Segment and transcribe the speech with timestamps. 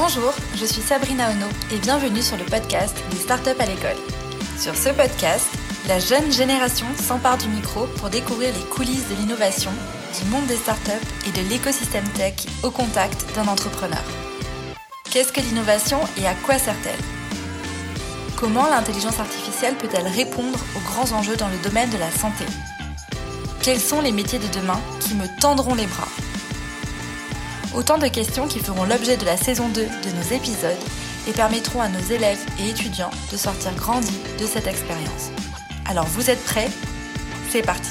[0.00, 3.96] Bonjour, je suis Sabrina Ono et bienvenue sur le podcast des startups à l'école.
[4.56, 5.48] Sur ce podcast,
[5.88, 9.72] la jeune génération s'empare du micro pour découvrir les coulisses de l'innovation,
[10.16, 10.92] du monde des startups
[11.26, 14.04] et de l'écosystème tech au contact d'un entrepreneur.
[15.10, 17.04] Qu'est-ce que l'innovation et à quoi sert-elle?
[18.36, 22.44] Comment l'intelligence artificielle peut-elle répondre aux grands enjeux dans le domaine de la santé?
[23.62, 26.27] Quels sont les métiers de demain qui me tendront les bras?
[27.74, 30.78] Autant de questions qui feront l'objet de la saison 2 de nos épisodes
[31.28, 35.30] et permettront à nos élèves et étudiants de sortir grandis de cette expérience.
[35.86, 36.70] Alors vous êtes prêts?
[37.50, 37.90] C'est parti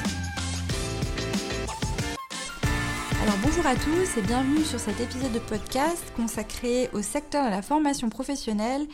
[3.21, 7.51] Alors bonjour à tous et bienvenue sur cet épisode de podcast consacré au secteur de
[7.51, 8.87] la formation professionnelle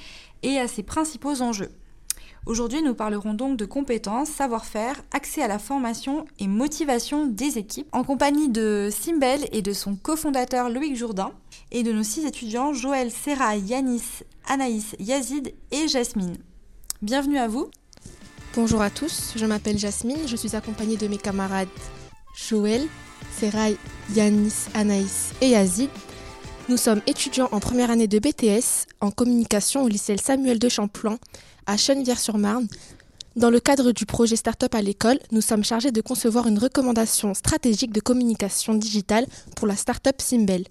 [0.44, 1.72] et à ses principaux enjeux.
[2.46, 7.88] Aujourd'hui, nous parlerons donc de compétences, savoir-faire, accès à la formation et motivation des équipes,
[7.94, 11.32] en compagnie de Simbel et de son cofondateur Loïc Jourdain,
[11.72, 16.36] et de nos six étudiants Joël, Serra, Yanis, Anaïs, Yazid et Jasmine.
[17.02, 17.70] Bienvenue à vous.
[18.56, 21.70] Bonjour à tous, je m'appelle Jasmine, je suis accompagnée de mes camarades
[22.36, 22.82] Joël,
[23.40, 23.78] Serai,
[24.14, 25.90] Yanis, Anaïs et Yazid.
[26.68, 31.18] Nous sommes étudiants en première année de BTS en communication au lycée Samuel de Champlain
[31.66, 32.68] à Chenevière-sur-Marne.
[33.36, 37.34] Dans le cadre du projet Startup à l'école, nous sommes chargés de concevoir une recommandation
[37.34, 39.26] stratégique de communication digitale
[39.56, 40.66] pour la startup Simbel.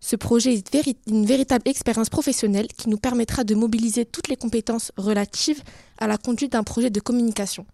[0.00, 4.92] Ce projet est une véritable expérience professionnelle qui nous permettra de mobiliser toutes les compétences
[4.96, 5.62] relatives
[5.98, 7.66] à la conduite d'un projet de communication.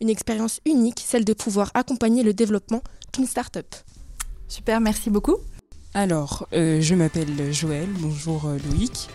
[0.00, 3.74] Une expérience unique, celle de pouvoir accompagner le développement d'une startup.
[4.48, 5.36] Super, merci beaucoup.
[5.94, 9.08] Alors, euh, je m'appelle Joël, bonjour euh, Loïc.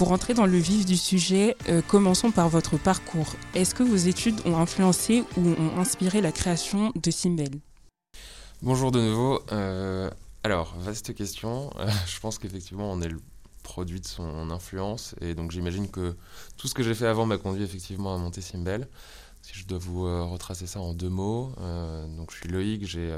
[0.00, 3.34] Pour entrer dans le vif du sujet, euh, commençons par votre parcours.
[3.54, 7.60] Est-ce que vos études ont influencé ou ont inspiré la création de Simbel?
[8.62, 9.42] Bonjour de nouveau.
[9.52, 10.10] Euh,
[10.42, 11.70] alors, vaste question.
[11.78, 13.20] Euh, je pense qu'effectivement, on est le
[13.62, 15.14] produit de son influence.
[15.20, 16.16] Et donc, j'imagine que
[16.56, 18.88] tout ce que j'ai fait avant m'a conduit effectivement à monter Simbel.
[19.42, 21.52] Si je dois vous retracer ça en deux mots.
[22.16, 23.14] donc, je suis Loïc, j'ai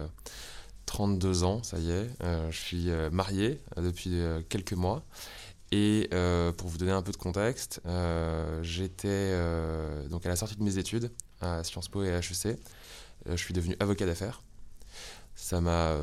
[0.87, 2.11] 32 ans, ça y est.
[2.51, 5.05] je suis marié depuis quelques mois.
[5.73, 10.37] Et euh, pour vous donner un peu de contexte, euh, j'étais euh, donc à la
[10.37, 11.11] sortie de mes études
[11.41, 12.59] à Sciences Po et à HEC.
[13.27, 14.43] je suis devenu avocat d'affaires.
[15.35, 15.97] Ça m'a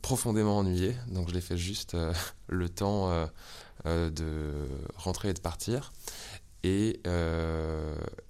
[0.00, 1.96] profondément ennuyé, donc je l'ai fait juste
[2.48, 3.28] le temps
[3.84, 4.52] de
[4.94, 5.92] rentrer et de partir.
[6.62, 7.00] Et,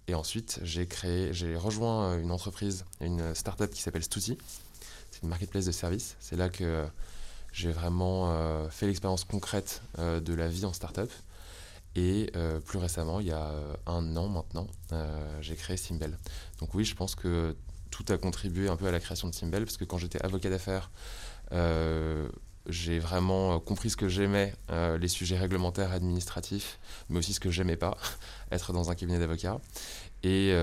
[0.09, 4.39] et ensuite, j'ai créé, j'ai rejoint une entreprise, une start-up qui s'appelle Stuti.
[5.11, 6.17] C'est une marketplace de services.
[6.21, 6.87] C'est là que
[7.56, 11.11] j'ai vraiment euh, fait l'expérience concrète euh, de la vie en start-up.
[11.94, 13.50] Et euh, plus récemment, il y a
[13.87, 14.67] un an maintenant,
[15.41, 16.19] j'ai créé Simbel.
[16.61, 17.56] Donc oui, je pense que
[17.91, 20.50] tout a contribué un peu à la création de Simbel, parce que quand j'étais avocat
[20.50, 20.91] d'affaires,
[22.69, 24.53] j'ai vraiment compris ce que j'aimais,
[25.00, 26.78] les sujets réglementaires, administratifs,
[27.09, 27.97] mais aussi ce que j'aimais pas,
[28.53, 29.59] être dans un cabinet d'avocat.
[30.22, 30.55] Et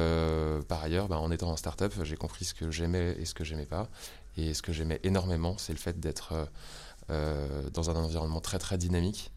[0.68, 3.44] par ailleurs, bah, en étant en start-up, j'ai compris ce que j'aimais et ce que
[3.44, 3.90] j'aimais pas.
[4.38, 6.48] Et ce que j'aimais énormément, c'est le fait d'être
[7.74, 9.32] dans un environnement très très dynamique.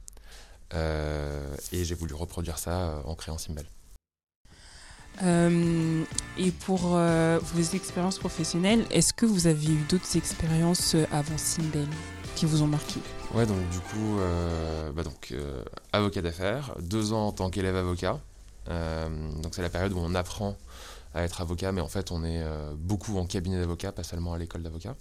[0.74, 3.66] Euh, et j'ai voulu reproduire ça en créant Simbel.
[5.22, 11.88] et pour vos expériences professionnelles, est-ce que vous avez eu d'autres expériences avant Simbel
[12.34, 13.00] qui vous ont marqué?
[13.34, 14.18] Ouais, donc du coup,
[14.94, 15.34] bah donc,
[15.92, 18.20] avocat d'affaires, deux ans en tant qu'élève avocat.
[18.66, 20.56] donc c'est la période où on apprend
[21.16, 24.34] à être avocat, mais en fait, on est euh, beaucoup en cabinet d'avocat, pas seulement
[24.34, 24.94] à l'école d'avocat.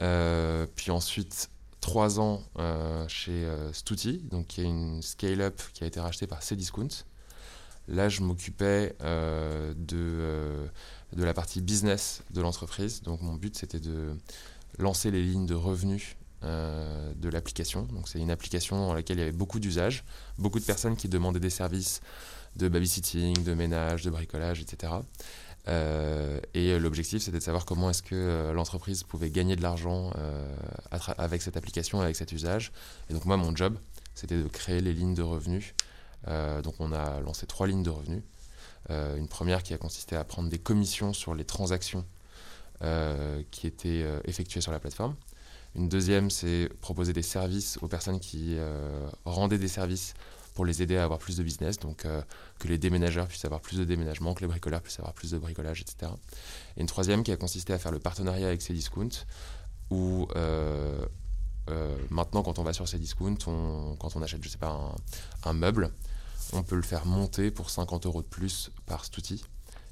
[0.00, 1.48] Euh, puis ensuite,
[1.80, 6.42] trois ans euh, chez Stuti, donc qui est une scale-up qui a été rachetée par
[6.42, 6.88] Cdiscount.
[7.88, 10.68] Là, je m'occupais de,
[11.14, 13.00] de la partie business de l'entreprise.
[13.00, 14.14] Donc, mon but, c'était de
[14.78, 17.84] lancer les lignes de revenus de l'application.
[17.84, 20.04] Donc, c'est une application dans laquelle il y avait beaucoup d'usages,
[20.36, 22.02] beaucoup de personnes qui demandaient des services
[22.56, 24.92] de babysitting, de ménage, de bricolage, etc.
[25.66, 30.12] Euh, et l'objectif, c'était de savoir comment est-ce que euh, l'entreprise pouvait gagner de l'argent
[30.16, 30.56] euh,
[31.18, 32.72] avec cette application, avec cet usage.
[33.10, 33.76] Et donc moi, mon job,
[34.14, 35.74] c'était de créer les lignes de revenus.
[36.62, 38.22] donc on a lancé trois lignes de revenus.
[38.90, 42.04] une première qui a consisté à prendre des commissions sur les transactions
[43.50, 45.14] qui étaient effectuées sur la plateforme.
[45.76, 48.56] Une deuxième, c'est proposer des services aux personnes qui
[49.24, 50.14] rendaient des services
[50.58, 52.20] pour les aider à avoir plus de business, donc euh,
[52.58, 55.38] que les déménageurs puissent avoir plus de déménagement, que les bricoleurs puissent avoir plus de
[55.38, 56.10] bricolage, etc.
[56.76, 59.24] Et une troisième qui a consisté à faire le partenariat avec Cdiscount,
[59.90, 61.06] où euh,
[61.70, 63.36] euh, maintenant quand on va sur Cdiscount,
[64.00, 64.96] quand on achète, je sais pas,
[65.44, 65.92] un, meuble,
[66.52, 69.44] on peut le faire monter pour 50 euros de plus par Stuti.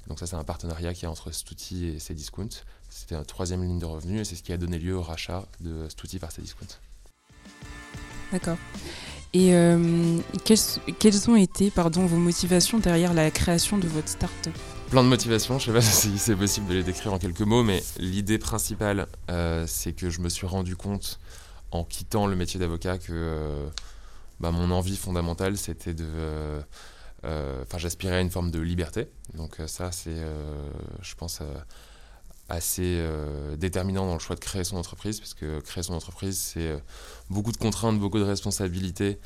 [0.09, 2.49] Donc ça c'est un partenariat qui est entre Stuti et Cdiscount.
[2.89, 5.45] C'était une troisième ligne de revenus et c'est ce qui a donné lieu au rachat
[5.61, 6.75] de Stuti par Cdiscount.
[8.33, 8.57] D'accord.
[9.33, 9.53] Et
[10.45, 14.53] quelles, ont été pardon, vos motivations derrière la création de votre start-up
[14.89, 17.41] Plein de motivations, je ne sais pas si c'est possible de les décrire en quelques
[17.41, 19.07] mots, mais l'idée principale,
[19.67, 21.19] c'est que je me suis rendu compte
[21.71, 23.67] en quittant le métier d'avocat que
[24.39, 26.05] bah, mon envie fondamentale, c'était de...
[27.23, 29.07] Enfin, j'aspirais à une forme de liberté.
[29.35, 30.23] Donc ça, c'est,
[31.01, 31.41] je pense
[32.49, 36.37] assez euh, déterminant dans le choix de créer son entreprise, parce que créer son entreprise,
[36.37, 36.77] c'est euh,
[37.29, 39.19] beaucoup de contraintes, beaucoup de responsabilités.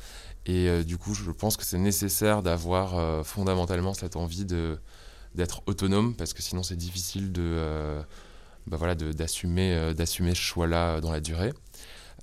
[0.46, 4.78] Et euh, du coup, je pense que c'est nécessaire d'avoir fondamentalement cette envie de,
[5.34, 8.02] d'être autonome, parce que sinon c'est difficile de,
[8.66, 11.52] bah voilà, d'assumer, d'assumer ce choix-là dans la durée.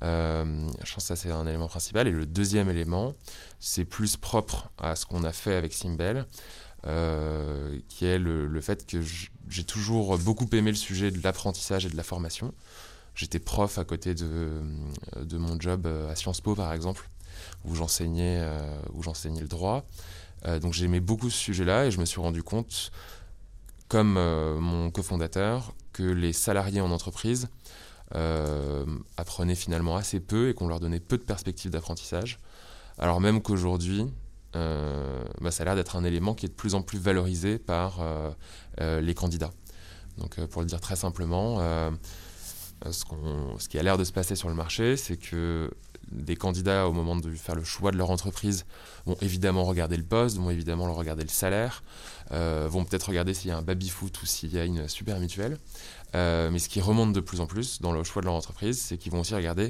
[0.01, 2.07] je pense que ça c'est un élément principal.
[2.07, 3.15] Et le deuxième élément,
[3.59, 6.25] c'est plus propre à ce qu'on a fait avec Simbel.
[6.83, 8.97] Qui est le, fait que
[9.49, 12.53] j'ai toujours beaucoup aimé le sujet de l'apprentissage et de la formation.
[13.15, 14.61] J'étais prof à côté de,
[15.21, 17.09] de, mon job à Sciences Po, par exemple,
[17.65, 19.85] où j'enseignais euh, où j'enseignais le droit.
[20.45, 22.91] Euh, donc j'aimais beaucoup ce sujet-là et je me suis rendu compte,
[23.87, 27.49] comme mon cofondateur, que les salariés en entreprise
[29.17, 32.39] apprenaient finalement assez peu et qu'on leur donnait peu de perspectives d'apprentissage.
[32.99, 34.05] Alors même qu'aujourd'hui, euh,
[34.53, 38.01] bah, ça a l'air d'être un élément qui est de plus en plus valorisé par
[38.01, 38.31] euh,
[38.81, 39.51] euh, les candidats.
[40.17, 41.59] Donc pour le dire très simplement,
[42.91, 45.71] ce, qui a l'air de se passer sur le marché, c'est que
[46.11, 48.65] des candidats, au moment de faire le choix de leur entreprise,
[49.05, 51.83] vont évidemment regarder le poste, vont évidemment regarder le salaire,
[52.31, 55.57] vont peut-être regarder s'il y a un baby-foot ou s'il y a une super mutuelle.
[56.13, 58.97] mais ce qui remonte de plus en plus dans le choix de leur entreprise, c'est
[58.97, 59.69] qu'ils vont aussi regarder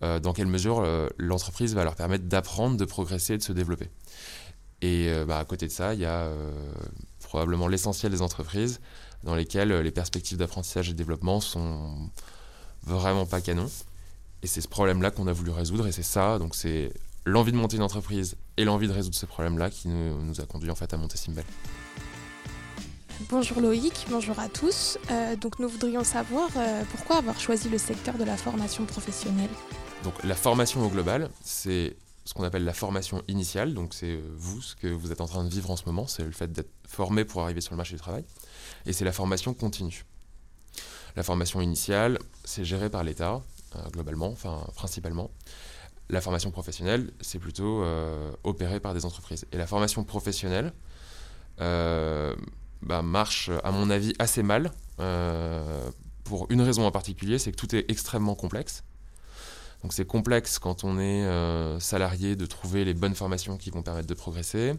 [0.00, 3.88] dans quelle mesure euh, l'entreprise va leur permettre d'apprendre, de progresser de se développer.
[4.80, 6.30] Et euh, bah, à côté de ça, il y a
[7.20, 8.80] probablement l'essentiel des entreprises
[9.22, 12.10] dans lesquelles les perspectives d'apprentissage et de développement sont
[12.82, 13.70] vraiment pas canon.
[14.42, 15.86] Et c'est ce problème-là qu'on a voulu résoudre.
[15.86, 16.92] Et c'est ça, donc c'est
[17.26, 20.70] l'envie de monter une entreprise et l'envie de résoudre ce problème-là qui nous, a conduit
[20.70, 21.44] en fait à monter Simbel.
[23.28, 24.96] Bonjour Loïc, bonjour à tous.
[25.42, 26.48] donc nous voudrions savoir
[26.90, 29.50] pourquoi avoir choisi le secteur de la formation professionnelle?
[30.02, 34.22] Donc la formation au global, c'est ce qu'on appelle la formation initiale, donc c'est euh,
[34.36, 36.50] vous, ce que vous êtes en train de vivre en ce moment, c'est le fait
[36.50, 38.24] d'être formé pour arriver sur le marché du travail,
[38.86, 40.04] et c'est la formation continue.
[41.16, 43.42] La formation initiale, c'est géré par l'État,
[43.76, 45.30] euh, globalement, enfin principalement.
[46.08, 49.44] La formation professionnelle, c'est plutôt euh, opéré par des entreprises.
[49.52, 50.72] Et la formation professionnelle
[51.58, 54.72] bah, marche, à mon avis, assez mal,
[56.24, 58.82] pour une raison en particulier, c'est que tout est extrêmement complexe.
[59.82, 63.82] Donc c'est complexe quand on est euh, salarié de trouver les bonnes formations qui vont
[63.82, 64.74] permettre de progresser.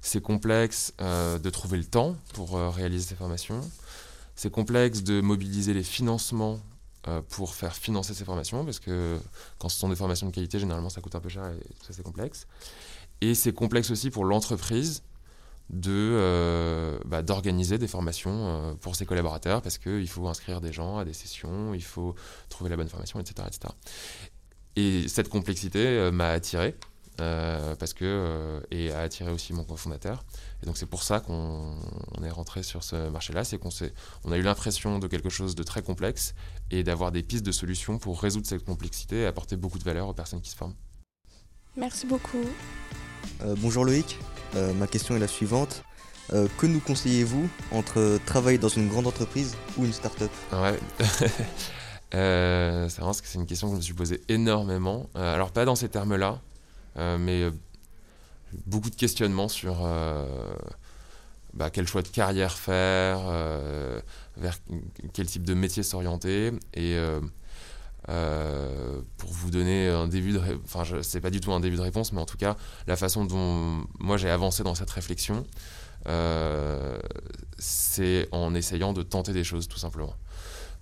[0.00, 3.60] C'est complexe euh, de trouver le temps pour euh, réaliser ces formations.
[4.34, 6.60] C'est complexe de mobiliser les financements
[7.28, 9.16] pour faire financer ces formations, parce que
[9.60, 11.92] quand ce sont des formations de qualité, généralement ça coûte un peu cher et ça
[11.92, 12.48] c'est complexe.
[13.20, 15.04] Et c'est complexe aussi pour l'entreprise
[15.70, 20.72] de euh, bah, d'organiser des formations euh, pour ses collaborateurs parce qu'il faut inscrire des
[20.72, 22.14] gens à des sessions, il faut
[22.48, 23.48] trouver la bonne formation, etc.
[23.48, 23.74] etc.
[24.76, 26.76] Et cette complexité euh, m'a attiré
[27.18, 30.22] parce que et a attiré aussi mon cofondateur.
[30.62, 31.78] Et donc c'est pour ça qu'on
[32.22, 33.70] est rentré sur ce marché-là, c'est qu'on
[34.24, 36.34] on a eu l'impression de quelque chose de très complexe
[36.70, 40.08] et d'avoir des pistes de solutions pour résoudre cette complexité et apporter beaucoup de valeur
[40.08, 40.74] aux personnes qui se forment.
[41.74, 42.44] Merci beaucoup.
[43.40, 44.18] bonjour Loïc.
[44.54, 45.82] Euh, ma question est la suivante.
[46.32, 50.30] Euh, que nous conseillez-vous entre travailler dans une grande entreprise ou une start-up?
[50.52, 50.78] Ouais.
[52.14, 55.08] euh, c'est parce que c'est une question que je me suis posée énormément.
[55.14, 56.40] Euh, alors, pas dans ces termes-là,
[56.96, 57.44] mais
[58.66, 59.86] beaucoup de questionnements sur
[61.52, 63.20] bah, quel choix de carrière faire,
[64.38, 64.58] vers
[65.12, 66.52] quel type de métier s'orienter.
[66.72, 66.98] Et
[68.08, 71.82] euh, pour vous donner un début de, enfin, c'est pas du tout un début de
[71.82, 75.44] réponse, mais en tout cas, la façon dont moi j'ai avancé dans cette réflexion,
[76.06, 76.98] euh,
[77.58, 80.14] c'est en essayant de tenter des choses, tout simplement.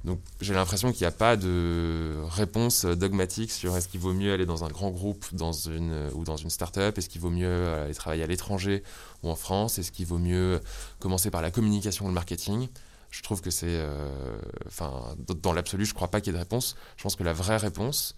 [0.05, 4.35] Donc j'ai l'impression qu'il n'y a pas de réponse dogmatique sur est-ce qu'il vaut mieux
[4.35, 7.69] aller dans un grand groupe dans une, ou dans une start-up, est-ce qu'il vaut mieux
[7.69, 8.83] aller travailler à l'étranger
[9.23, 10.61] ou en France, est-ce qu'il vaut mieux
[10.99, 12.69] commencer par la communication ou le marketing
[13.15, 13.67] je trouve que c'est.
[13.69, 16.75] Euh, enfin, dans l'absolu, je ne crois pas qu'il y ait de réponse.
[16.97, 18.17] Je pense que la vraie réponse,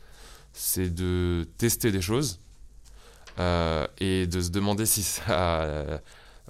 [0.54, 2.38] c'est de tester des choses
[3.38, 5.98] euh, et de se demander si ça euh,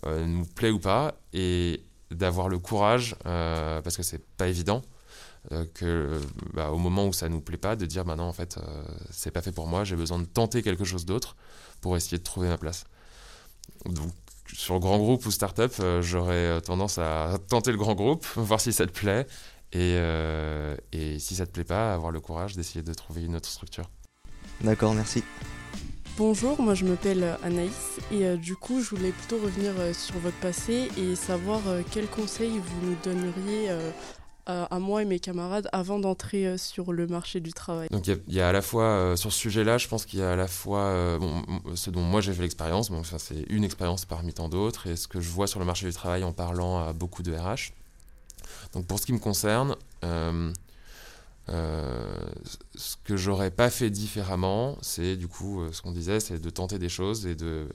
[0.05, 4.83] nous plaît ou pas et d'avoir le courage, parce que c'est pas évident,
[5.75, 6.21] que
[6.55, 8.61] bah, au moment où ça nous plaît pas, de dire bah non, en fait,
[9.11, 11.35] c'est pas fait pour moi, j'ai besoin de tenter quelque chose d'autre
[11.81, 12.85] pour essayer de trouver ma place.
[13.87, 14.13] Donc,
[14.57, 18.73] sur grand groupe ou start-up, euh, j'aurais tendance à tenter le grand groupe, voir si
[18.73, 19.27] ça te plaît,
[19.73, 23.37] et, euh, et si ça te plaît pas, avoir le courage d'essayer de trouver une
[23.37, 23.91] autre structure.
[24.63, 25.23] D'accord, merci.
[26.17, 30.89] Bonjour, moi je m'appelle Anaïs et du coup je voulais plutôt revenir sur votre passé
[30.97, 31.61] et savoir
[31.91, 33.69] quels conseils vous nous donneriez
[34.47, 37.89] à moi et mes camarades avant d'entrer euh, sur le marché du travail.
[37.91, 40.23] Donc il y, a à la fois, euh, sur ce sujet-là, je pense qu'il y
[40.23, 41.19] a à la fois euh,
[41.75, 44.97] ce dont moi j'ai fait l'expérience, bon, enfin, c'est une expérience parmi tant d'autres, et
[44.97, 47.73] ce que je vois sur le marché du travail en parlant à beaucoup de RH.
[48.73, 50.53] Donc pour ce qui me concerne, ce
[53.05, 56.89] que j'aurais pas fait différemment, c'est du coup ce qu'on disait, c'est de tenter des
[56.89, 57.69] choses et de,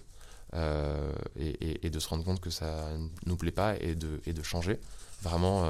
[1.38, 2.88] et, de se rendre compte que ça
[3.26, 4.80] nous plaît pas et de, et de changer.
[5.22, 5.66] Vraiment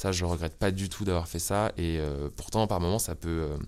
[0.00, 1.72] ça, je regrette pas du tout d'avoir fait ça.
[1.76, 3.58] Et euh, pourtant, par moments, ça peut, euh,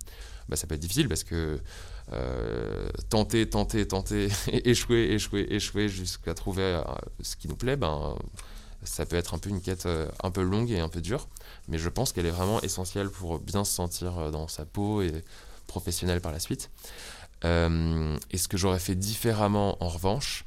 [0.48, 1.60] bah, ça peut être difficile parce que
[2.10, 4.28] euh, tenter, tenter, tenter,
[4.64, 6.82] échouer, échouer, échouer jusqu'à trouver
[7.20, 8.16] ce qui nous plaît, ben,
[8.82, 9.86] ça peut être un peu une quête
[10.22, 11.28] un peu longue et un peu dure.
[11.68, 15.12] Mais je pense qu'elle est vraiment essentielle pour bien se sentir dans sa peau et
[15.66, 16.70] professionnel par la suite.
[17.44, 20.46] et ce que j'aurais fait différemment, en revanche,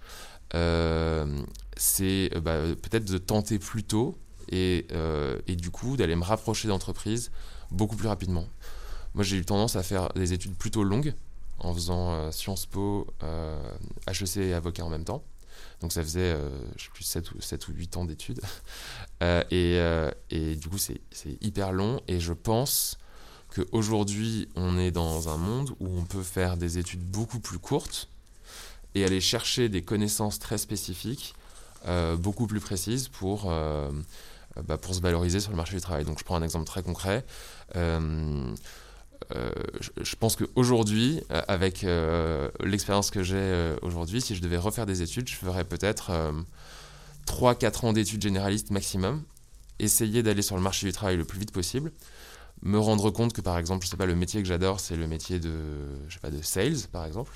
[1.78, 4.18] c'est bah, peut-être de tenter plus tôt
[4.54, 7.32] euh, et, du coup d'aller me rapprocher d'entreprises
[7.72, 8.46] beaucoup plus rapidement.
[9.14, 11.14] Moi j'ai eu tendance à faire des études plutôt longues
[11.60, 15.24] en faisant euh, Sciences Po, HEC euh, et avocat en même temps.
[15.82, 16.36] Donc ça faisait,
[16.78, 18.42] je sais plus, 7 ou, 7 ou 8 ans d'études.
[19.52, 19.80] et,
[20.30, 21.02] et, du coup c'est
[21.42, 22.98] hyper long et je pense
[23.54, 28.10] qu'aujourd'hui on est dans un monde où on peut faire des études beaucoup plus courtes
[28.96, 31.36] et aller chercher des connaissances très spécifiques,
[32.18, 33.92] beaucoup plus précises pour euh,
[34.64, 36.06] bah, pour se valoriser sur le marché du travail.
[36.06, 37.26] Donc je prends un exemple très concret.
[37.76, 38.54] Euh,
[39.36, 39.52] euh,
[40.02, 41.86] je, pense qu'aujourd'hui, avec
[42.64, 46.12] l'expérience que j'ai aujourd'hui, si je devais refaire des études, je ferais peut-être
[47.28, 49.24] 3-4 ans d'études généralistes maximum,
[49.80, 51.92] essayer d'aller sur le marché du travail le plus vite possible,
[52.62, 55.08] me rendre compte que par exemple, je sais pas, le métier que j'adore, c'est le
[55.08, 55.52] métier de,
[56.08, 57.32] je sais pas, de sales par exemple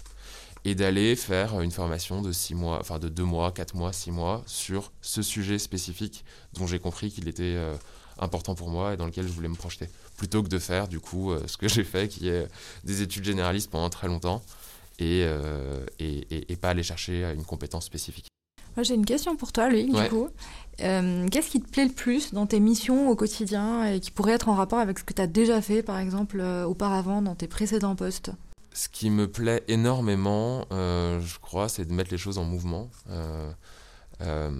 [0.65, 4.11] et d'aller faire une formation de six mois, enfin de deux mois, quatre mois, six
[4.11, 7.75] mois sur ce sujet spécifique dont j'ai compris qu'il était euh,
[8.17, 9.87] important pour moi et dans lequel je voulais me projeter.
[10.17, 12.47] Plutôt que de faire du coup euh, ce que j'ai fait, qui est
[12.83, 14.41] des études généralistes pendant très longtemps
[14.99, 18.27] et, euh, et, et, pas aller chercher une compétence spécifique.
[18.75, 20.27] Moi j'ai une question pour toi, Loïc, du coup.
[20.77, 24.49] Qu'est-ce qui te plaît le plus dans tes missions au quotidien et qui pourrait être
[24.49, 27.95] en rapport avec ce que tu as déjà fait, par exemple, auparavant dans tes précédents
[27.95, 28.31] postes?
[28.73, 32.89] Ce qui me plaît énormément, euh, je crois, c'est de mettre les choses en mouvement.
[33.09, 33.51] Euh,
[34.21, 34.51] euh,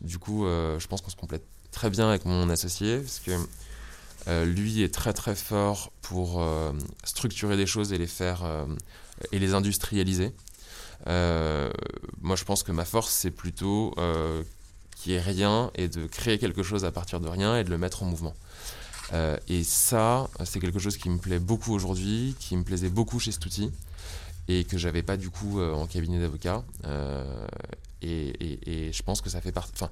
[0.00, 4.82] du coup, je pense qu'on se complète très bien avec mon associé, parce que lui
[4.82, 6.44] est très très fort pour
[7.04, 8.42] structurer des choses et les faire
[9.32, 10.32] et les industrialiser.
[11.06, 13.94] moi, je pense que ma force, c'est plutôt
[14.96, 17.70] qu'il n'y ait rien et de créer quelque chose à partir de rien et de
[17.70, 18.34] le mettre en mouvement.
[19.12, 23.18] Euh, et ça, c'est quelque chose qui me plaît beaucoup aujourd'hui, qui me plaisait beaucoup
[23.18, 23.70] chez Stouti
[24.48, 26.64] et que j'avais pas du coup euh, en cabinet d'avocat.
[26.86, 27.46] Euh,
[28.02, 29.72] et, je pense que ça fait partie.
[29.74, 29.90] Enfin,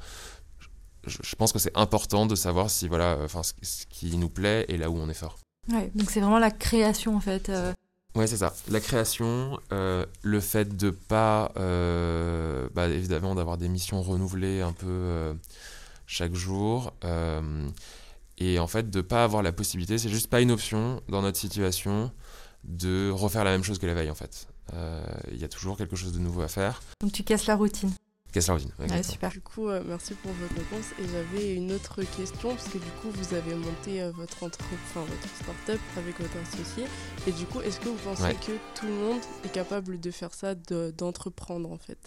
[1.07, 4.76] je, pense que c'est important de savoir si voilà, enfin, ce, qui nous plaît et
[4.76, 5.38] là où on est fort.
[5.73, 7.50] Ouais, donc c'est vraiment la création en fait.
[8.14, 8.52] Ouais, c'est ça.
[8.69, 15.35] La création, le fait de pas, bah, évidemment, d'avoir des missions renouvelées un peu
[16.07, 16.92] chaque jour
[18.39, 21.23] et en fait de ne pas avoir la possibilité, c'est juste pas une option dans
[21.23, 22.11] notre situation
[22.65, 24.49] de refaire la même chose que la veille en fait.
[24.75, 26.83] Euh, il y a toujours quelque chose de nouveau à faire.
[27.01, 27.93] Donc tu casses la routine.
[28.33, 28.73] Casse la routine.
[28.79, 29.31] Ouais, super.
[29.31, 30.87] Du coup, euh, merci pour votre réponse.
[30.99, 34.59] Et j'avais une autre question, parce que du coup, vous avez monté euh, votre, entre...
[34.73, 36.85] enfin, votre start-up avec votre associé.
[37.27, 40.33] Et du coup, est-ce que vous pensez que tout le monde est capable de faire
[40.33, 41.99] ça, d'entreprendre en fait?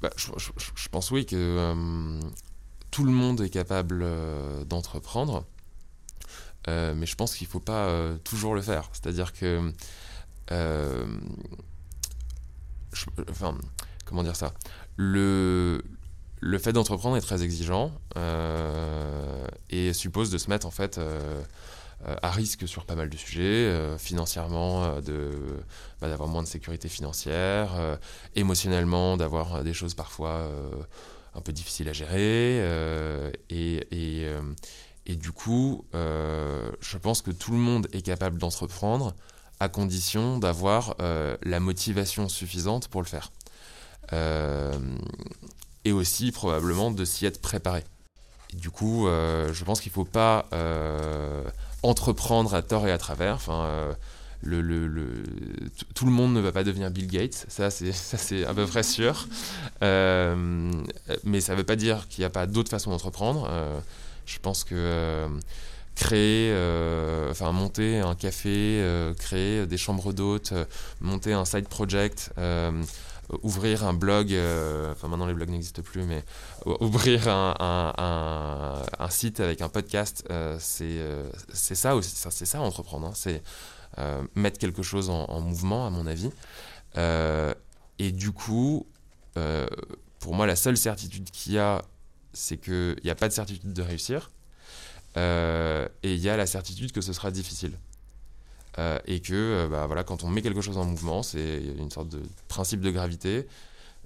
[0.00, 2.20] Bah, je, je, pense oui que
[2.90, 4.06] tout le monde est capable
[4.66, 5.44] d'entreprendre.
[6.68, 8.88] Euh, mais je pense qu'il ne faut pas euh, toujours le faire.
[8.92, 9.72] C'est-à-dire que.
[10.52, 11.06] Euh,
[13.30, 13.56] enfin,
[14.04, 14.52] comment dire ça?
[14.96, 15.82] Le,
[16.40, 17.92] le fait d'entreprendre est très exigeant
[19.70, 21.00] et suppose de se mettre en fait
[22.04, 24.98] à risque sur pas mal de sujets, financièrement,
[26.00, 27.98] bah, d'avoir moins de sécurité financière,
[28.34, 30.50] émotionnellement, d'avoir des choses parfois
[31.34, 32.58] un peu difficiles à gérer,
[33.50, 34.26] et,
[35.08, 39.14] et du coup, euh, je pense que tout le monde est capable d'entreprendre
[39.58, 43.32] à condition d'avoir euh, la motivation suffisante pour le faire.
[44.12, 44.78] Euh,
[45.84, 47.84] et aussi probablement de s'y être préparé.
[48.52, 50.46] Du coup, je pense qu'il ne faut pas
[51.82, 53.38] entreprendre à tort et à travers.
[53.38, 53.54] Tout
[56.04, 59.26] le monde ne va pas devenir Bill Gates, ça c'est à peu près sûr.
[59.80, 63.48] mais ça ne veut pas dire qu'il n'y a pas d'autres façons d'entreprendre.
[64.28, 65.26] Je pense que,
[65.94, 66.52] créer,
[67.30, 68.84] enfin monter un café,
[69.18, 70.52] créer des chambres d'hôtes,
[71.00, 72.30] monter un side project,
[73.42, 74.26] ouvrir un blog,
[74.92, 76.22] enfin maintenant les blogs n'existent plus, mais
[76.66, 81.00] ouvrir un, site avec un podcast, c'est
[81.52, 83.12] c'est ça aussi, c'est ça entreprendre, hein.
[83.14, 83.42] c'est
[84.34, 86.30] mettre quelque chose en, mouvement à mon avis.
[87.98, 88.86] et du coup,
[90.18, 91.82] pour moi, la seule certitude qu'il y a,
[92.32, 94.30] c'est qu'il n'y a pas de certitude de réussir.
[95.16, 97.72] Euh, et il y a la certitude que ce sera difficile.
[98.78, 101.90] Euh, et que euh, bah, voilà, quand on met quelque chose en mouvement, c'est une
[101.90, 103.46] sorte de principe de gravité.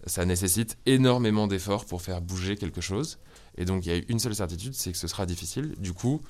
[0.06, 3.18] Ça nécessite énormément d'efforts pour faire bouger quelque chose.
[3.56, 5.74] Et donc, il y a une seule certitude, c'est que ce sera difficile.
[5.78, 6.22] Du coup,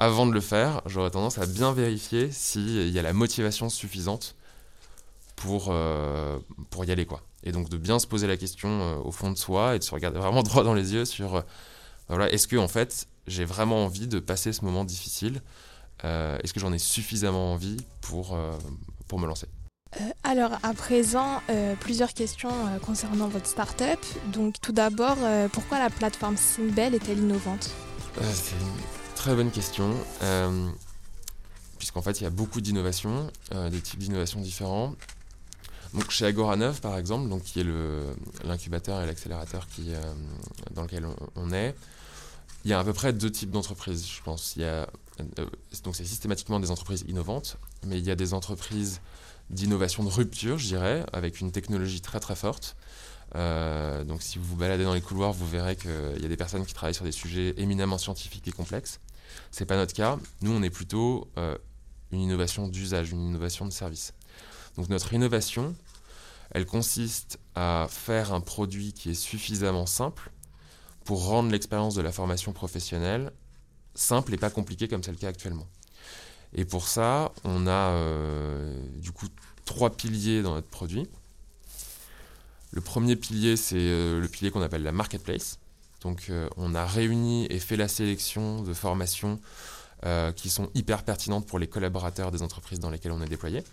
[0.00, 4.34] avant de le faire, j'aurais tendance à bien vérifier s'il y a la motivation suffisante
[5.36, 5.72] pour,
[6.70, 7.06] pour y aller.
[7.06, 7.22] quoi.
[7.46, 9.84] Et donc de bien se poser la question euh, au fond de soi et de
[9.84, 11.42] se regarder vraiment droit dans les yeux sur, euh,
[12.08, 15.40] voilà, est-ce que en fait j'ai vraiment envie de passer ce moment difficile
[16.04, 18.38] euh, Est-ce que j'en ai suffisamment envie pour,
[19.08, 19.46] pour me lancer?
[20.22, 21.42] Alors à présent,
[21.80, 22.50] plusieurs questions
[22.84, 23.98] concernant votre startup.
[24.32, 25.16] Donc tout d'abord,
[25.52, 27.70] pourquoi la plateforme Simbel est-elle innovante?
[28.20, 29.92] C'est une très bonne question.
[31.78, 34.94] Puisqu'en fait, il y a beaucoup d'innovations, des types d'innovations différents.
[35.94, 37.66] Donc chez Agora 9 par exemple, donc qui est
[38.44, 40.14] l'incubateur et l'accélérateur euh,
[40.72, 41.74] dans lequel on, est,
[42.64, 44.54] il y a à peu près deux types d'entreprises, je pense.
[44.56, 44.88] Il y a,
[45.20, 45.46] euh,
[45.84, 49.00] donc c'est systématiquement des entreprises innovantes, mais il y a des entreprises
[49.50, 52.76] d'innovation de rupture, je dirais, avec une technologie très très forte.
[53.34, 56.36] Euh, donc si vous vous baladez dans les couloirs, vous verrez qu'il y a des
[56.36, 59.00] personnes qui travaillent sur des sujets éminemment scientifiques et complexes.
[59.50, 60.18] C'est pas notre cas.
[60.42, 61.28] Nous, on est plutôt
[62.10, 64.12] une innovation d'usage, une innovation de service.
[64.76, 65.74] Donc notre innovation,
[66.50, 70.30] elle consiste à faire un produit qui est suffisamment simple
[71.04, 73.32] pour rendre l'expérience de la formation professionnelle
[73.94, 75.66] simple et pas compliquée comme c'est le cas actuellement.
[76.54, 79.26] Et pour ça, on a euh, du coup
[79.64, 81.08] trois piliers dans notre produit.
[82.72, 85.58] Le premier pilier, c'est euh, le pilier qu'on appelle la marketplace.
[86.02, 89.40] Donc euh, on a réuni et fait la sélection de formations
[90.36, 93.64] qui sont hyper pertinentes pour les collaborateurs des entreprises dans lesquelles on est déployé.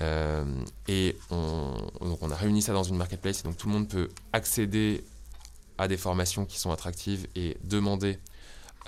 [0.00, 0.44] Euh,
[0.88, 3.88] et on, donc on a réuni ça dans une marketplace, et donc tout le monde
[3.88, 5.04] peut accéder
[5.78, 8.18] à des formations qui sont attractives et demander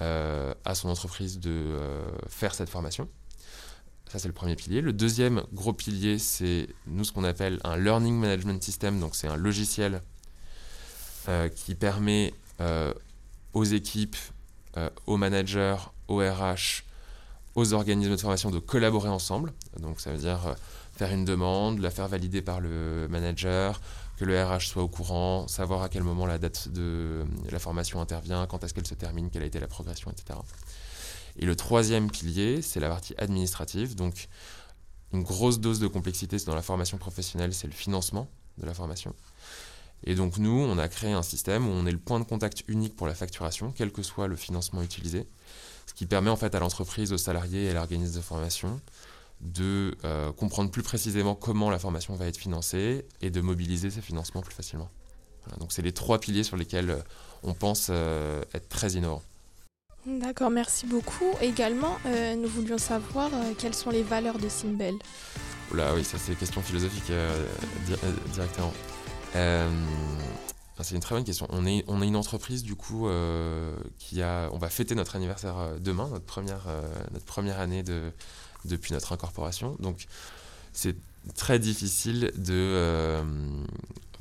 [0.01, 3.09] euh, à son entreprise de euh, faire cette formation.
[4.11, 4.81] Ça, c'est le premier pilier.
[4.81, 9.01] Le deuxième gros pilier, c'est nous ce qu'on appelle un Learning Management System.
[9.01, 10.03] Donc, c'est un logiciel
[11.57, 12.35] qui permet
[13.55, 14.15] aux équipes,
[15.07, 16.85] aux managers, aux RH,
[17.55, 19.53] aux organismes de formation de collaborer ensemble.
[19.81, 20.55] Donc, ça veut dire
[20.97, 23.81] faire une demande, la faire valider par le manager,
[24.17, 28.01] que le RH soit au courant, savoir à quel moment la date de la formation
[28.01, 30.39] intervient, quand est-ce qu'elle se termine, quelle a été la progression, etc.
[31.37, 33.97] Et le troisième pilier, c'est la partie administrative.
[33.97, 34.29] Donc,
[35.13, 38.29] une grosse dose de complexité dans la formation professionnelle, c'est le financement
[38.59, 39.15] de la formation.
[40.05, 42.63] Et donc, nous, on a créé un système où on est le point de contact
[42.69, 45.27] unique pour la facturation, quel que soit le financement utilisé,
[45.87, 48.81] ce qui permet en fait à l'entreprise, aux salariés et à l'organisme de formation
[49.45, 54.01] de euh, comprendre plus précisément comment la formation va être financée et de mobiliser ces
[54.01, 54.89] financements plus facilement.
[55.61, 57.01] donc c'est les trois piliers sur lesquels euh,
[57.43, 59.23] on pense euh, être très innovants.
[60.07, 61.33] D'accord, merci beaucoup.
[61.41, 61.97] Également,
[62.37, 64.97] nous voulions savoir quelles sont les valeurs de Simbel.
[65.73, 67.11] Là, oui, ça c'est une question philosophique
[68.35, 68.71] directement.
[69.33, 71.47] c'est une très bonne question.
[71.49, 73.09] On est, on est une entreprise du coup
[73.99, 76.67] qui a, on va fêter notre anniversaire demain, notre première,
[77.11, 78.13] notre première année de,
[78.65, 79.77] depuis notre incorporation.
[79.81, 80.07] Donc
[80.73, 80.97] c'est
[81.35, 82.53] très difficile de...
[82.53, 83.23] Euh,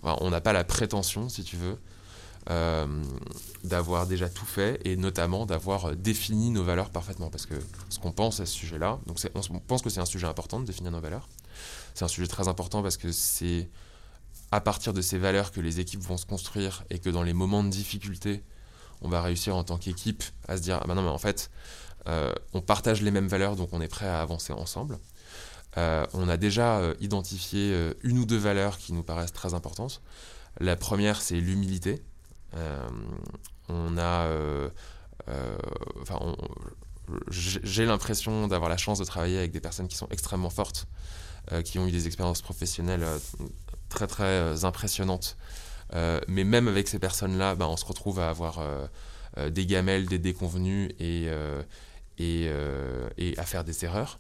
[0.03, 1.77] on n'a pas la prétention, si tu veux,
[2.49, 2.85] euh,
[3.63, 7.29] d'avoir déjà tout fait et notamment d'avoir défini nos valeurs parfaitement.
[7.29, 7.55] Parce que
[7.89, 10.65] ce qu'on pense à ce sujet-là, donc on pense que c'est un sujet important de
[10.65, 11.29] définir nos valeurs.
[11.93, 13.69] C'est un sujet très important parce que c'est
[14.51, 17.33] à partir de ces valeurs que les équipes vont se construire et que dans les
[17.33, 18.43] moments de difficulté,
[19.01, 21.49] on va réussir en tant qu'équipe à se dire ah ben non mais en fait
[21.49, 24.99] euh, on partage les mêmes valeurs, donc on est prêt à avancer ensemble.
[25.77, 30.01] Euh, on a déjà euh, identifié une ou deux valeurs qui nous paraissent très importantes.
[30.59, 32.01] La première, c'est l'humilité.
[33.69, 34.27] on a,
[37.31, 40.85] j'ai l'impression d'avoir la chance de travailler avec des personnes qui sont extrêmement fortes,
[41.65, 43.05] qui ont eu des expériences professionnelles
[43.89, 45.37] très très impressionnantes.
[46.27, 48.59] mais même avec ces personnes-là, ben, on se retrouve à avoir
[49.49, 51.27] des gamelles, des déconvenus et,
[52.19, 54.19] euh, et, à faire des erreurs.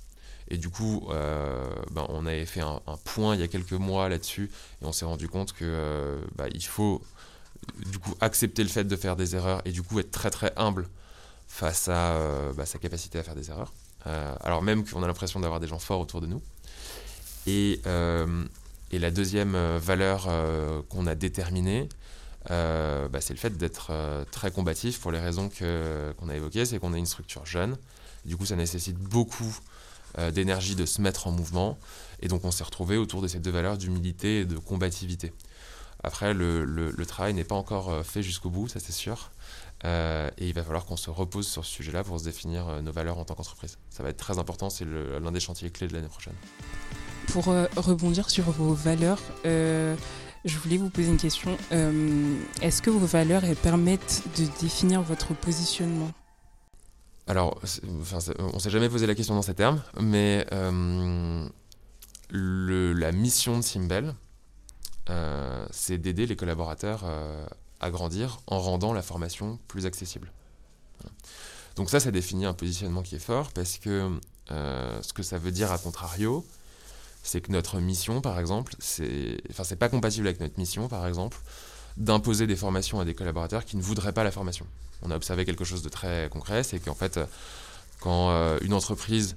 [0.49, 4.09] Et du coup, euh, ben, on avait fait un, point il y a quelques mois
[4.09, 4.51] là-dessus
[4.81, 6.19] et on s'est rendu compte que euh,
[6.53, 7.01] il faut
[7.85, 10.51] du coup accepter le fait de faire des erreurs et du coup être très très
[10.57, 10.89] humble
[11.47, 12.19] face à
[12.57, 13.73] bah, sa capacité à faire des erreurs.
[14.05, 16.41] alors même qu'on a l'impression d'avoir des gens forts autour de nous.
[17.47, 20.27] Et la deuxième valeur
[20.89, 21.87] qu'on a déterminée,
[22.49, 23.91] bah, c'est le fait d'être
[24.31, 27.77] très combatif pour les raisons qu'on a évoquées, c'est qu'on a une structure jeune.
[28.25, 29.57] Du coup, ça nécessite beaucoup
[30.31, 31.77] d'énergie de se mettre en mouvement.
[32.21, 35.33] Et donc, on s'est retrouvé autour de ces deux valeurs d'humilité et de combativité.
[36.03, 39.31] Après, le, travail n'est pas encore euh, fait jusqu'au bout, ça c'est sûr.
[39.85, 42.81] Euh, et il va falloir qu'on se repose sur ce sujet-là pour se définir euh,
[42.81, 43.77] nos valeurs en tant qu'entreprise.
[43.89, 46.33] Ça va être très important, c'est l'un des chantiers clés de l'année prochaine.
[47.27, 47.45] Pour
[47.77, 49.19] rebondir sur vos valeurs,
[50.45, 51.57] je voulais vous poser une question.
[52.61, 56.11] Est-ce que vos valeurs permettent de définir votre positionnement?
[57.27, 57.61] Alors,
[58.39, 60.45] on ne s'est jamais posé la question dans ces termes, mais
[62.31, 64.13] la mission de Simbel,
[65.09, 67.45] euh, c'est d'aider les collaborateurs euh,
[67.79, 70.31] à grandir en rendant la formation plus accessible.
[71.75, 74.17] Donc ça, ça définit un positionnement qui est fort parce que
[74.51, 76.45] euh, ce que ça veut dire à contrario,
[77.23, 81.07] c'est que notre mission, par exemple, c'est, enfin, c'est pas compatible avec notre mission, par
[81.07, 81.37] exemple,
[81.97, 84.67] d'imposer des formations à des collaborateurs qui ne voudraient pas la formation.
[85.01, 87.19] On a observé quelque chose de très concret, c'est qu'en fait,
[87.99, 88.31] quand
[88.61, 89.35] une entreprise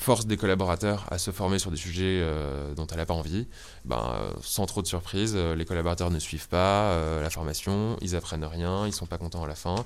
[0.00, 3.46] force des collaborateurs à se former sur des sujets euh, dont elle n'a pas envie,
[3.84, 8.16] ben, sans trop de surprise, euh, les collaborateurs ne suivent pas euh, la formation, ils
[8.16, 9.84] apprennent rien, ils sont pas contents à la fin,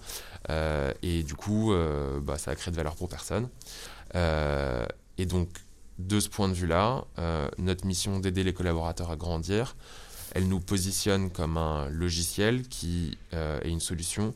[1.03, 1.73] et du coup,
[2.23, 3.49] bah, ça a créé de valeur pour personne.
[4.15, 5.49] et donc,
[5.99, 7.05] de ce point de vue-là,
[7.59, 9.77] notre mission d'aider les collaborateurs à grandir,
[10.35, 14.35] elle nous positionne comme un logiciel qui est une solution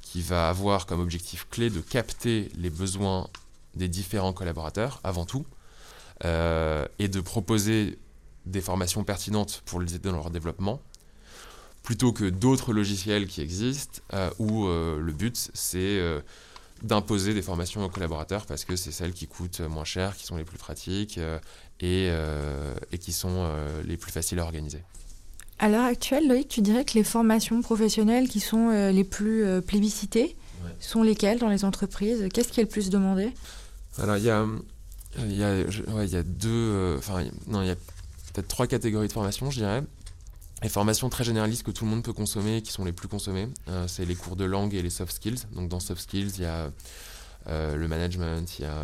[0.00, 3.28] qui va avoir comme objectif clé de capter les besoins
[3.74, 5.44] des différents collaborateurs, avant tout,
[6.24, 7.98] euh, et de proposer
[8.46, 10.80] des formations pertinentes pour les aider dans leur développement,
[11.82, 16.00] plutôt que d'autres logiciels qui existent, euh, où euh, le but, c'est
[16.82, 20.36] d'imposer des formations aux collaborateurs parce que c'est celles qui coûtent moins cher, qui sont
[20.36, 21.18] les plus pratiques
[21.80, 22.10] et,
[22.92, 23.50] et, qui sont
[23.86, 24.82] les plus faciles à organiser.
[25.58, 30.36] À l'heure actuelle, Loïc, tu dirais que les formations professionnelles qui sont les plus plébiscitées
[30.80, 32.28] sont lesquelles dans les entreprises?
[32.32, 33.30] Qu'est-ce qui est le plus demandé?
[33.98, 34.44] Alors, il y a,
[35.18, 35.54] il y, a,
[35.94, 36.48] ouais, il y a deux.
[36.50, 39.82] Euh, enfin, non, il y a peut-être trois catégories de formations, je dirais.
[40.62, 43.48] Les formations très généralistes que tout le monde peut consommer, qui sont les plus consommées,
[43.68, 45.40] euh, c'est les cours de langue et les soft skills.
[45.52, 46.70] Donc, dans soft skills, il y a
[47.48, 48.74] euh, le management, il y a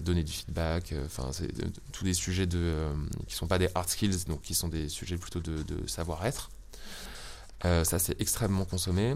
[0.00, 1.50] donner du feedback, enfin, c'est
[1.92, 2.72] tous des sujets de,
[3.26, 5.86] qui ne sont pas des hard skills, donc qui sont des sujets plutôt de, de
[5.86, 6.48] savoir-être.
[7.62, 9.14] ça, c'est extrêmement consommé.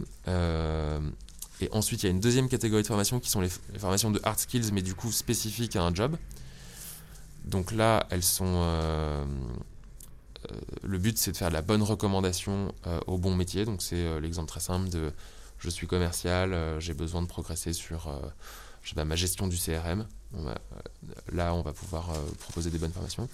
[1.63, 4.21] Et ensuite, il y a une deuxième catégorie de formations qui sont les, formations de
[4.25, 6.17] hard skills, mais du coup spécifiques à un job.
[7.47, 9.25] Donc là, elles sont.
[10.51, 13.65] Euh, euh, le but, c'est de faire la bonne recommandation euh, au bon métier.
[13.65, 15.13] Donc c'est l'exemple très simple de
[15.59, 18.13] je suis commercial, j'ai besoin de progresser sur
[18.97, 20.09] ma gestion du CRM.
[21.33, 23.29] là, on va pouvoir proposer des bonnes formations.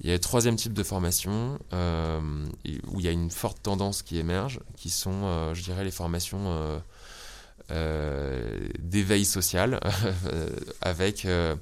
[0.00, 4.00] Il y a le troisième type de formation où il y a une forte tendance
[4.00, 6.80] qui émerge, qui sont, je dirais, les formations
[7.72, 9.80] euh, d'éveil social
[10.82, 11.56] avec euh,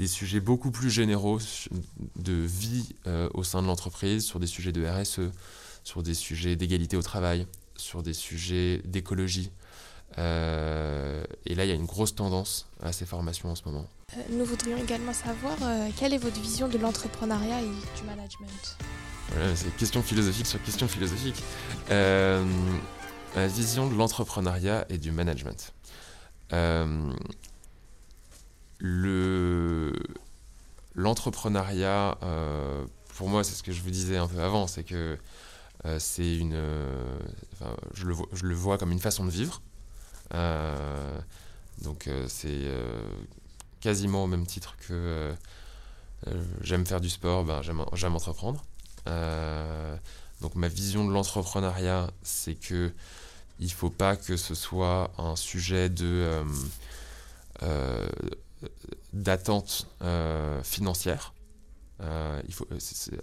[0.00, 1.38] des sujets beaucoup plus généraux
[2.16, 5.30] de vie euh, au sein de l'entreprise, sur des sujets de RSE,
[5.84, 9.50] sur des sujets d'égalité au travail, sur des sujets d'écologie.
[10.16, 13.86] et là, il y a une grosse tendance à ces formations en ce moment.
[14.30, 15.56] nous voudrions également savoir
[15.98, 18.78] quelle est votre vision de l'entrepreneuriat et du management?
[19.28, 21.42] Voilà, c'est question philosophique sur question philosophique
[21.88, 25.74] la vision de l'entrepreneuriat et du management.
[28.82, 29.92] Euh, le,
[30.94, 32.84] l'entrepreneuriat, euh,
[33.16, 35.18] pour moi, c'est ce que je vous disais un peu avant, c'est que
[35.86, 36.60] euh, c'est une,
[37.94, 39.62] je le, vois, je, le vois, comme une façon de vivre.
[41.82, 42.70] donc c'est
[43.80, 45.34] quasiment au même titre que
[46.60, 48.62] j'aime faire du sport, ben, j'aime, entreprendre.
[50.40, 52.92] donc ma vision de l'entrepreneuriat, c'est que
[53.58, 56.42] il faut pas que ce soit un sujet de
[58.62, 61.34] euh, euh, d'attente euh, financière.
[62.00, 62.66] il faut,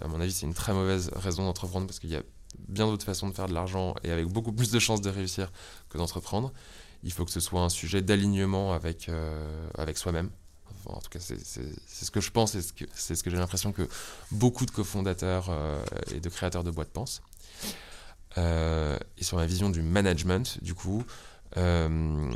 [0.00, 2.22] à mon avis, c'est une très mauvaise raison d'entreprendre parce qu'il y a
[2.68, 5.50] bien d'autres façons de faire de l'argent et avec beaucoup plus de chances de réussir
[5.88, 6.52] que d'entreprendre.
[7.02, 9.10] Il faut que ce soit un sujet d'alignement avec,
[9.76, 10.30] avec soi-même.
[10.86, 12.60] en tout cas, c'est ce que je pense et
[12.94, 13.88] c'est ce que, j'ai l'impression que
[14.30, 15.50] beaucoup de cofondateurs
[16.12, 17.22] et de créateurs de boîtes pensent.
[18.36, 21.04] Euh, et sur ma vision du management, du coup,
[21.56, 22.30] euh,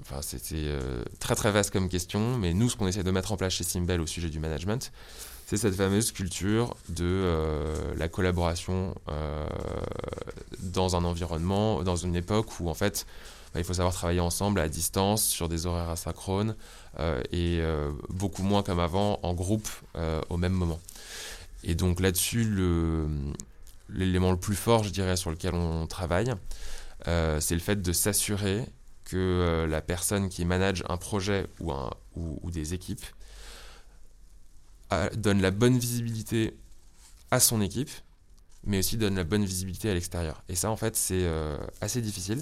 [0.00, 3.32] enfin, c'était euh, très très vaste comme question, mais nous, ce qu'on essaie de mettre
[3.32, 4.92] en place chez Simbel au sujet du management,
[5.46, 7.30] c'est cette fameuse culture de
[7.98, 8.94] la collaboration
[10.60, 13.04] dans un environnement, dans une époque où en fait
[13.52, 16.56] bah, il faut savoir travailler ensemble à distance, sur des horaires asynchrones,
[17.30, 17.60] et
[18.08, 19.68] beaucoup moins comme avant, en groupe,
[20.30, 20.80] au même moment.
[21.62, 22.44] Et donc là-dessus,
[23.90, 26.32] l'élément le, plus fort, je dirais, sur lequel on travaille,
[27.04, 28.64] c'est le fait de s'assurer
[29.04, 33.04] que la personne qui manage un projet ou, des équipes
[35.16, 36.56] donne la bonne visibilité
[37.30, 37.90] à son équipe,
[38.66, 40.42] mais aussi donne la bonne visibilité à l'extérieur.
[40.48, 42.40] Et ça, en fait, c'est euh, assez difficile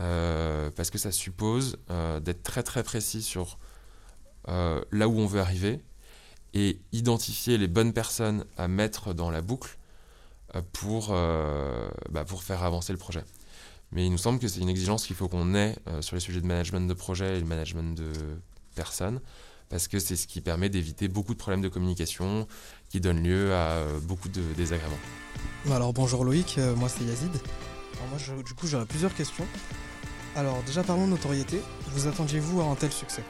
[0.00, 3.58] euh, parce que ça suppose euh, d'être très très précis sur
[4.46, 5.80] là où on veut arriver
[6.54, 9.78] et identifier les bonnes personnes à mettre dans la boucle
[10.52, 13.22] bah, pour faire avancer le projet.
[13.92, 16.40] Mais il nous semble que c'est une exigence qu'il faut qu'on ait sur les sujets
[16.40, 18.12] de management de projet et de management de
[18.74, 19.20] personnes
[19.70, 22.46] parce que c'est ce qui permet d'éviter beaucoup de problèmes de communication
[22.90, 24.98] qui donnent lieu à euh, beaucoup de désagréments.
[25.70, 27.30] Alors bonjour Loïc, euh, moi c'est Yazid.
[27.94, 29.46] Alors moi du coup j'aurais plusieurs questions.
[30.36, 31.60] Alors déjà parlons de notoriété,
[31.92, 33.22] vous attendiez-vous à un tel succès?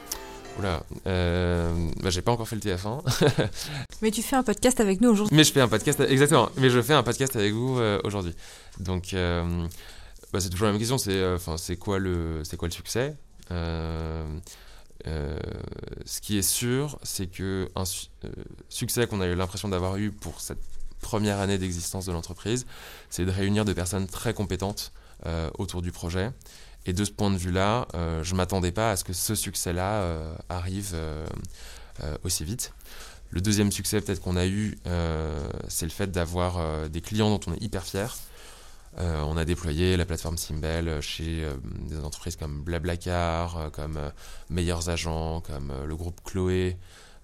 [0.59, 3.01] Oula, euh, bah, j'ai pas encore fait le TF1.
[4.01, 5.35] mais tu fais un podcast avec nous aujourd'hui.
[5.35, 6.49] Mais je fais un podcast, exactement.
[6.57, 8.35] Mais je fais un podcast avec vous aujourd'hui.
[8.79, 9.15] Donc,
[10.33, 10.97] bah, c'est toujours la même question.
[10.97, 13.15] C'est, enfin, c'est quoi le, quoi le succès?
[15.07, 15.39] Euh,
[16.05, 18.29] ce qui est sûr, c'est que un euh,
[18.69, 20.61] succès qu'on a eu l'impression d'avoir eu pour cette
[21.01, 22.65] première année d'existence de l'entreprise,
[23.09, 24.91] c'est de réunir des personnes très compétentes
[25.25, 26.31] euh, autour du projet.
[26.85, 30.17] Et de ce point de vue-là, je ne m'attendais pas à ce que ce succès-là
[30.49, 30.95] arrive
[32.23, 32.73] aussi vite.
[33.29, 34.79] Le deuxième succès peut-être qu'on a eu,
[35.67, 38.17] c'est le fait d'avoir des clients dont on est hyper fier.
[38.97, 41.53] Euh, on a déployé la plateforme Simbel chez euh,
[41.87, 43.99] des entreprises comme Blablacar, euh, comme
[44.49, 46.77] Meilleurs Agents, comme le groupe Chloé,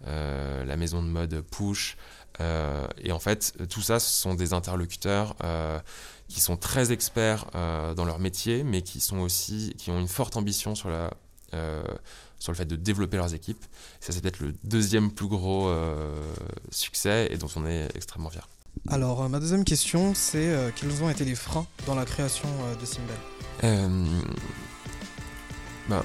[0.06, 1.98] la maison de mode Push.
[2.40, 5.36] et en fait, tout ça, ce sont des interlocuteurs
[6.28, 7.46] qui sont très experts
[7.96, 10.90] dans leur métier, mais qui sont aussi qui ont une forte ambition sur
[12.40, 13.66] sur le fait de développer leurs équipes.
[14.00, 15.74] Ça, c'est peut-être le deuxième plus gros
[16.70, 18.48] succès et dont on est extrêmement fier.
[18.90, 22.48] Alors, euh, ma deuxième question, c'est euh, quels ont été les freins dans la création
[22.64, 23.18] euh, de Simbel?
[25.90, 26.04] Bah,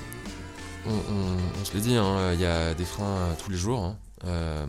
[0.87, 3.97] on, se l'est dit, hein, il y a des freins tous les jours.
[4.25, 4.67] Hein.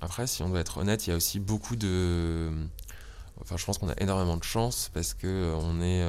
[0.00, 2.50] après, si on doit être honnête, il y a aussi beaucoup de.
[3.40, 6.04] Enfin, je pense qu'on a énormément de chance parce que on est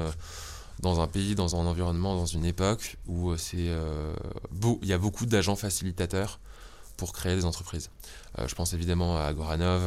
[0.80, 3.70] dans un pays, dans un environnement, dans une époque où c'est
[4.82, 6.38] il y a beaucoup d'agents facilitateurs
[6.98, 7.88] pour créer des entreprises.
[8.46, 9.82] je pense évidemment à Goranov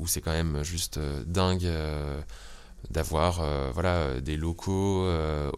[0.00, 2.20] où c'est quand même juste euh, dingue euh,
[2.90, 3.42] d'avoir
[3.74, 5.06] voilà, des locaux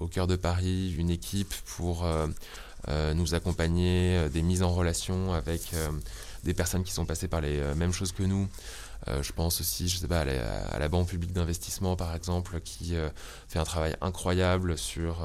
[0.01, 2.05] au cœur de Paris, une équipe pour
[3.15, 5.71] nous accompagner, des mises en relation avec
[6.43, 8.49] des personnes qui sont passées par les mêmes choses que nous.
[9.07, 12.97] je pense aussi, à la, Banque publique d'investissement par exemple, qui
[13.47, 15.25] fait un travail incroyable sur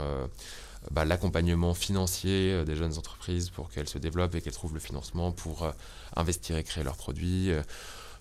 [0.92, 5.32] bah, l'accompagnement financier des jeunes entreprises pour qu'elles se développent et qu'elles trouvent le financement
[5.32, 5.74] pour
[6.16, 7.52] investir et créer leurs produits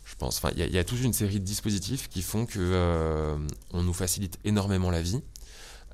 [0.06, 0.38] je pense.
[0.38, 3.36] Enfin, il y, a toute une série de dispositifs qui font que euh,
[3.72, 5.20] on nous facilite énormément la vie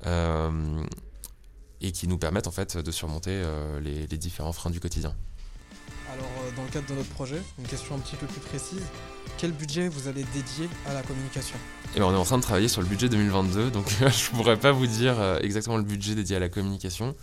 [0.05, 0.83] euh,
[1.81, 5.15] et qui nous permettent en fait de surmonter euh, les, différents freins du quotidien.
[6.13, 8.83] Alors, dans le cadre de notre projet, une question un petit peu plus précise
[9.39, 11.57] quel budget vous allez dédier à la communication?
[11.95, 14.37] Eh ben, On est en train de travailler sur le budget 2022, donc je ne
[14.37, 17.15] pourrais pas vous dire exactement le budget dédié à la communication.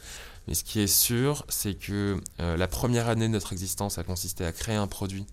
[0.49, 4.45] Mais ce qui est sûr, c'est que la première année de notre existence a consisté
[4.45, 5.25] à créer un produit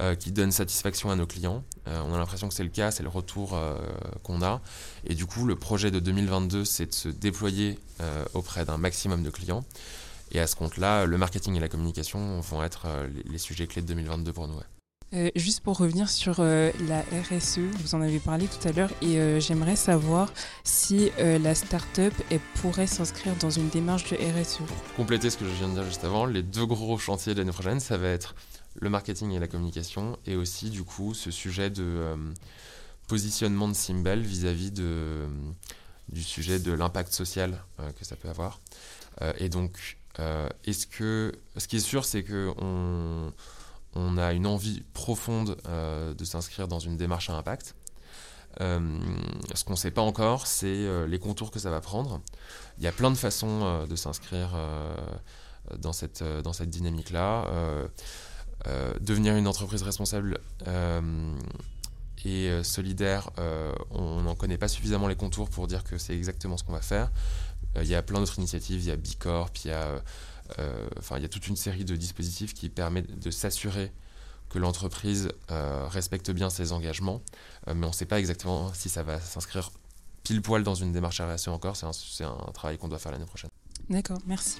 [0.00, 1.64] euh, qui donne satisfaction à nos clients.
[1.88, 3.76] Euh, on a l'impression que c'est le cas, c'est le retour euh,
[4.22, 4.60] qu'on a.
[5.04, 7.80] Et du coup, le projet de 2022, c'est de se déployer
[8.32, 9.64] auprès d'un maximum de clients.
[10.30, 12.86] Et à ce compte-là, le marketing et la communication vont être
[13.28, 14.60] les, sujets clés de 2022 pour nous.
[15.34, 19.74] juste pour revenir sur la RSE, vous en avez parlé tout à l'heure et j'aimerais
[19.74, 20.32] savoir
[20.62, 22.14] si la start-up
[22.60, 24.58] pourrait s'inscrire dans une démarche de RSE.
[24.58, 27.40] Pour compléter ce que je viens de dire juste avant, les deux gros chantiers de
[27.40, 28.36] l'année prochaine, ça va être
[28.80, 32.16] le marketing et la communication, et aussi du coup ce sujet de euh,
[33.06, 35.28] positionnement de Simbel vis-à-vis de, euh,
[36.08, 38.60] du sujet de l'impact social euh, que ça peut avoir.
[39.38, 39.98] et donc,
[40.64, 43.32] est-ce que ce qui est sûr, c'est que on,
[43.94, 45.56] on, a une envie profonde
[46.16, 47.74] de s'inscrire dans une démarche à impact.
[48.58, 52.20] ce qu'on ne sait pas encore, c'est les contours que ça va prendre.
[52.78, 54.50] Il y a plein de façons de s'inscrire
[55.76, 57.46] dans cette, dans cette dynamique-là.
[58.66, 61.32] Euh, devenir une entreprise responsable euh,
[62.24, 63.30] et euh, solidaire,
[63.90, 66.80] on n'en connaît pas suffisamment les contours pour dire que c'est exactement ce qu'on va
[66.80, 67.10] faire.
[67.76, 70.02] Il y a plein d'autres initiatives, il y a Bicorp, il y a,
[70.98, 73.92] enfin, il y a toute une série de dispositifs qui permettent de s'assurer
[74.48, 77.22] que l'entreprise respecte bien ses engagements,
[77.68, 79.70] mais on ne sait pas exactement si ça va s'inscrire
[80.24, 81.76] pile poil dans une démarche RSE encore.
[81.76, 83.50] C'est un travail qu'on doit faire l'année prochaine.
[83.90, 84.58] D'accord, merci.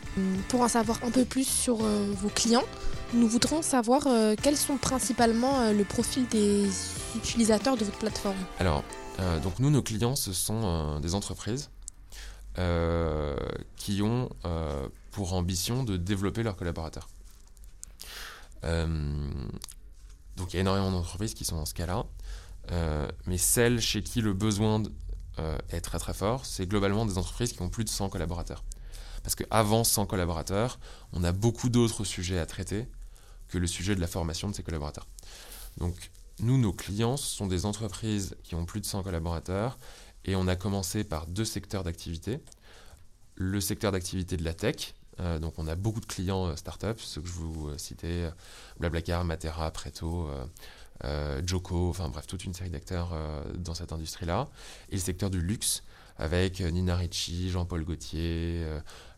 [0.49, 2.65] Pour en savoir un peu plus sur vos clients,
[3.13, 4.09] nous voudrons savoir
[4.43, 6.67] quels sont principalement le profil des
[7.15, 8.39] utilisateurs de votre plateforme.
[8.59, 8.85] Alors,
[9.43, 11.69] donc nous, nos clients, ce sont des entreprises
[13.77, 14.31] qui ont
[15.11, 17.09] pour ambition de développer leurs collaborateurs.
[18.65, 18.87] Euh,
[20.37, 22.05] donc il y a énormément d'entreprises qui sont dans ce cas-là.
[22.71, 24.83] Euh, mais celles chez qui le besoin
[25.39, 28.63] euh, est très très fort, c'est globalement des entreprises qui ont plus de 100 collaborateurs.
[29.23, 30.79] Parce qu'avant 100 collaborateurs,
[31.13, 32.87] on a beaucoup d'autres sujets à traiter
[33.49, 35.07] que le sujet de la formation de ces collaborateurs.
[35.79, 39.79] Donc nous, nos clients, sont des entreprises qui ont plus de 100 collaborateurs
[40.25, 42.39] et on a commencé par deux secteurs d'activité.
[43.35, 46.99] Le secteur d'activité de la tech, euh, donc on a beaucoup de clients euh, startups,
[46.99, 48.31] ceux que je vous euh, citais,
[48.79, 50.29] Blablacar, Matera, Preto,
[51.45, 53.11] Joko, enfin bref, toute une série d'acteurs
[53.57, 54.49] dans cette industrie-là.
[54.91, 55.85] Et le secteur du luxe,
[56.17, 58.67] avec Nina Ricci, Jean-Paul Gaultier,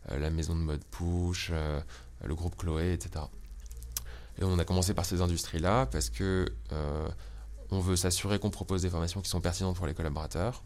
[0.09, 1.51] la maison de mode Push,
[2.23, 3.25] le groupe Chloé, etc.
[4.39, 6.45] Et on a commencé par ces industries-là parce que
[7.69, 10.63] on veut s'assurer qu'on propose des formations qui sont pertinentes pour les collaborateurs,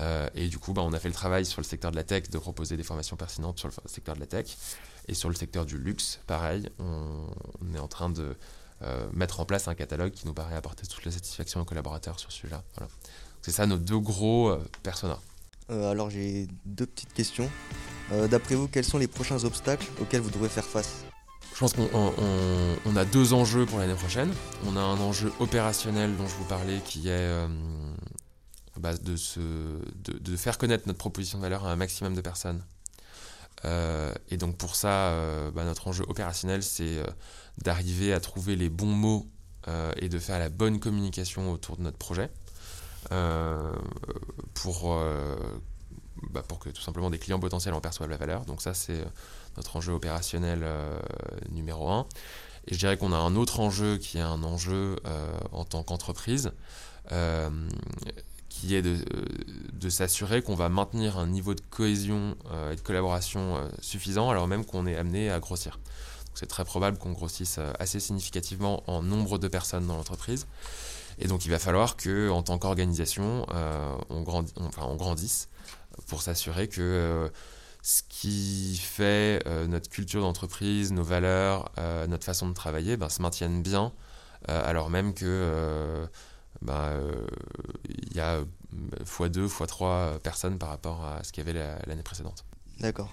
[0.00, 2.04] euh, et du coup, bah, on a fait le travail sur le secteur de la
[2.04, 4.56] tech de proposer des formations pertinentes sur le secteur de la tech.
[5.06, 7.28] Et sur le secteur du luxe, pareil, on,
[7.74, 8.36] est en train de
[8.82, 12.18] euh, mettre en place un catalogue qui nous paraît apporter toute la satisfaction aux collaborateurs
[12.18, 12.62] sur ce sujet-là.
[13.42, 15.20] C'est ça nos deux gros euh, personas.
[15.68, 17.50] Alors j'ai deux petites questions.
[18.30, 21.04] D'après vous, quels sont les prochains obstacles auxquels vous devrez faire face?
[21.54, 24.30] Je pense qu'on a deux enjeux pour l'année prochaine.
[24.66, 27.46] On a un enjeu opérationnel dont je vous parlais qui est
[28.78, 32.62] bah, de, faire connaître notre proposition de valeur à un maximum de personnes.
[33.64, 37.06] Euh, et donc pour ça, euh, bah, notre enjeu opérationnel, c'est euh,
[37.58, 39.28] d'arriver à trouver les bons mots
[39.96, 42.30] et de faire la bonne communication autour de notre projet
[44.54, 44.96] pour,
[46.30, 48.44] bah, pour que tout simplement des clients potentiels en perçoivent la valeur.
[48.44, 49.04] Donc ça, c'est
[49.56, 50.66] notre enjeu opérationnel
[51.50, 52.06] numéro un.
[52.66, 54.96] Et je dirais qu'on a un autre enjeu qui est un enjeu
[55.52, 56.52] en tant qu'entreprise
[58.54, 58.98] qui est euh,
[59.72, 64.30] de, s'assurer qu'on va maintenir un niveau de cohésion euh, et de collaboration euh, suffisant
[64.30, 65.78] alors même qu'on est amené à grossir.
[66.34, 70.46] C'est très probable qu'on grossisse assez significativement en nombre de personnes dans l'entreprise.
[71.18, 73.46] Et donc il va falloir que, en tant qu'organisation,
[74.10, 74.24] on,
[74.60, 75.48] enfin, on, grandisse
[76.06, 77.30] pour s'assurer que
[77.82, 81.70] ce qui fait notre culture d'entreprise, nos valeurs,
[82.08, 83.92] notre façon de travailler, ben, se maintiennent bien,
[84.48, 86.06] alors même que
[86.70, 87.26] euh,
[87.88, 88.40] il y a
[89.04, 92.44] x2, x3 personnes par rapport à ce qu'il y avait l'année précédente.
[92.80, 93.10] D'accord.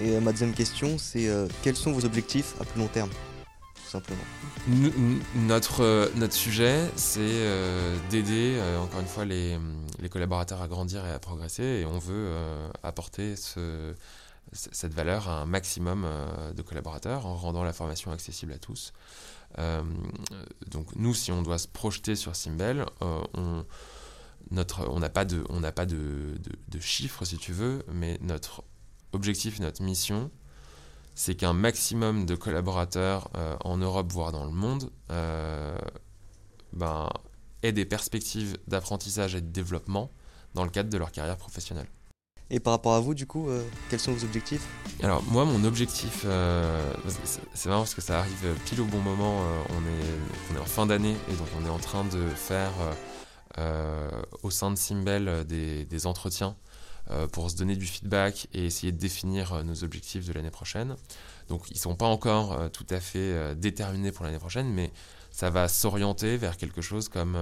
[0.00, 3.10] Et euh, ma deuxième question, c'est euh, quels sont vos objectifs à plus long terme?
[3.88, 4.20] Simplement
[5.34, 7.42] notre, notre sujet, c'est
[8.10, 9.58] d'aider, encore une fois, les,
[9.98, 11.62] les, collaborateurs à grandir et à progresser.
[11.62, 12.30] Et on veut
[12.82, 13.94] apporter ce,
[14.52, 16.06] cette valeur à un maximum
[16.54, 18.92] de collaborateurs en rendant la formation accessible à tous.
[19.58, 19.82] Euh,
[20.68, 26.36] donc nous, si on doit se projeter sur Simbel, euh, on n'a pas de,
[26.80, 28.62] chiffres si tu veux mais notre
[29.12, 30.30] objectif notre mission
[31.18, 34.90] c'est qu'un maximum de collaborateurs euh, en Europe voire dans le monde
[36.72, 37.08] ben,
[37.64, 40.12] aient des perspectives d'apprentissage et de développement
[40.54, 41.88] dans le cadre de leur carrière professionnelle
[42.50, 44.66] et par rapport à vous, du coup, euh, quels sont vos objectifs?
[45.02, 46.94] Alors, moi, mon objectif, euh,
[47.52, 49.42] c'est marrant parce que ça arrive pile au bon moment.
[49.42, 52.26] Euh, on, est, on est en fin d'année et donc on est en train de
[52.30, 52.72] faire
[54.42, 56.56] au sein de Simbel des, des entretiens
[57.32, 60.96] pour se donner du feedback et essayer de définir nos objectifs de l'année prochaine.
[61.48, 64.92] Donc, ils ne sont pas encore tout à fait déterminés pour l'année prochaine, mais
[65.30, 67.36] ça va s'orienter vers quelque chose comme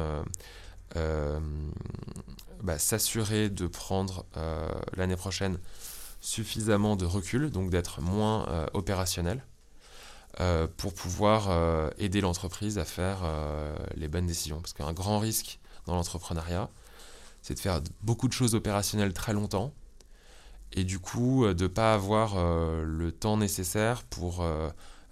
[2.62, 5.58] bah, s'assurer de prendre euh, l'année prochaine
[6.20, 9.44] suffisamment de recul, donc d'être moins euh, opérationnel,
[10.40, 11.48] euh, pour pouvoir
[11.98, 13.18] aider l'entreprise à faire
[13.94, 14.60] les bonnes décisions.
[14.60, 16.68] Parce qu'un grand risque dans l'entrepreneuriat,
[17.46, 19.72] c'est de faire beaucoup de choses opérationnelles très longtemps,
[20.72, 22.34] et du coup de ne pas avoir
[22.82, 24.44] le temps nécessaire pour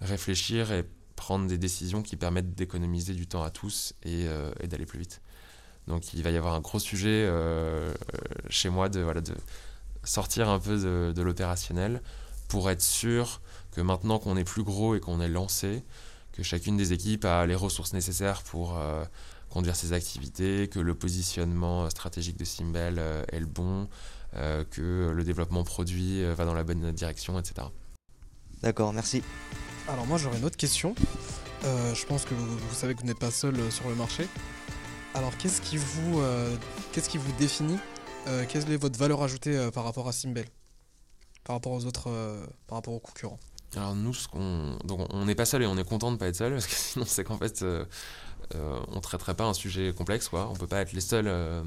[0.01, 0.83] réfléchir et
[1.15, 4.27] prendre des décisions qui permettent d'économiser du temps à tous et
[4.67, 5.21] d'aller plus vite.
[5.87, 7.93] Donc il va y avoir un gros sujet euh,
[8.49, 9.05] chez moi de,
[10.03, 12.01] sortir un peu de, l'opérationnel
[12.47, 15.83] pour être sûr que maintenant qu'on est plus gros et qu'on est lancé,
[16.31, 19.03] que chacune des équipes a les ressources nécessaires pour euh,
[19.49, 23.87] conduire ses activités, que le positionnement stratégique de Simbel euh, est le bon,
[24.71, 27.67] que le développement produit va dans la bonne direction, etc.
[28.61, 29.23] D'accord, merci.
[29.87, 30.93] Alors moi j'aurais une autre question.
[31.63, 34.27] je pense que vous, vous savez que vous n'êtes pas seul sur le marché.
[35.13, 36.53] Alors, qu'est-ce qui vous, euh,
[36.91, 37.77] qu'est-ce qui vous définit
[38.49, 40.47] quelle est votre valeur ajoutée par rapport à Simbel
[41.45, 42.09] Par rapport aux autres,
[42.67, 43.39] par rapport aux concurrents?
[43.75, 44.77] Alors nous, ce qu'on...
[44.85, 46.67] Donc, on n'est pas seul et on est content de ne pas être seul parce
[46.67, 47.85] que sinon c'est qu'en fait euh,
[48.53, 50.47] euh, on traiterait pas un sujet complexe quoi.
[50.49, 51.63] On peut pas être les seuls euh,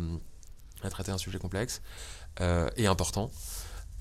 [0.83, 1.83] à traiter un sujet complexe
[2.77, 3.33] et important.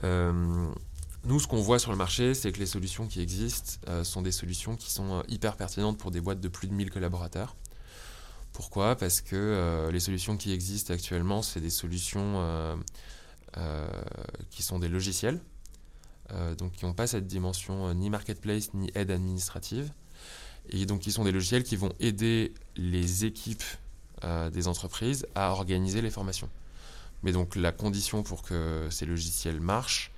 [0.04, 4.32] nous, ce qu'on voit sur le marché, c'est que les solutions qui existent sont des
[4.32, 7.56] solutions qui sont hyper pertinentes pour des boîtes de plus de 1000 collaborateurs.
[8.54, 8.96] Pourquoi?
[8.96, 12.78] Parce que les solutions qui existent actuellement, c'est des solutions
[14.52, 15.42] qui sont des logiciels
[16.34, 19.92] euh, donc qui n'ont pas cette dimension euh, ni marketplace ni aide administrative.
[20.70, 23.64] Et donc qui sont des logiciels qui vont aider les équipes
[24.24, 26.50] euh, des entreprises à organiser les formations.
[27.24, 30.12] Mais donc la condition pour que ces logiciels marchent,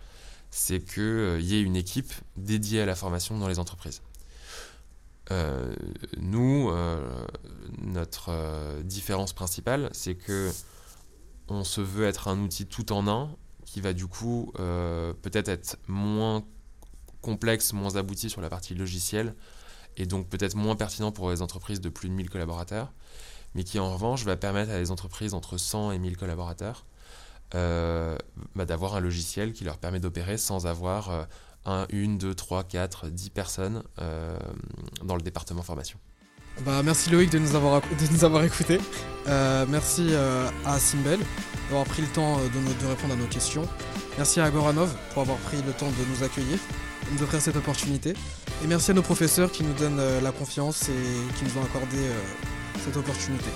[0.52, 4.02] c'est qu'il y ait une équipe dédiée à la formation dans les entreprises.
[6.18, 6.72] nous,
[7.84, 10.52] notre différence principale, c'est que
[11.50, 13.30] on se veut être un outil tout en un
[13.66, 16.44] qui va du coup euh, peut-être être moins
[17.22, 19.36] complexe, moins abouti sur la partie logicielle
[19.98, 22.92] et donc peut-être moins pertinent pour les entreprises de plus de 1000 collaborateurs,
[23.56, 26.86] mais qui en revanche va permettre à des entreprises entre 100 et 1000 collaborateurs
[27.56, 28.18] euh,
[28.56, 31.24] bah, d'avoir un logiciel qui leur permet d'opérer sans avoir euh,
[31.66, 33.84] un, une, deux, trois, quatre, dix personnes
[35.04, 36.00] dans le département formation.
[36.66, 38.80] Bah, merci Loïc de nous avoir, de nous avoir écoutés.
[39.26, 40.14] merci
[40.66, 41.20] à Simbel
[41.70, 43.68] d'avoir pris le temps euh, de, répondre à nos questions.
[44.18, 46.58] Merci à Goranov pour avoir pris le temps de nous accueillir,
[47.10, 48.14] de nous offrir cette opportunité.
[48.64, 51.64] Et merci à nos professeurs qui nous donnent euh, la confiance et qui nous ont
[51.64, 52.22] accordé euh,
[52.84, 53.50] cette opportunité.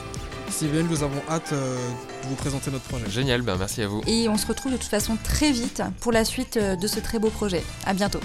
[0.49, 3.10] Steven, nous avons hâte de vous présenter notre projet.
[3.10, 4.01] Génial, ben merci à vous.
[4.06, 7.18] Et on se retrouve de toute façon très vite pour la suite de ce très
[7.18, 7.64] beau projet.
[7.88, 8.20] À bientôt.